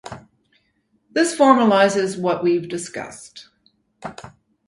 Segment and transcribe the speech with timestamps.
[1.11, 3.49] This formalises what we've discussed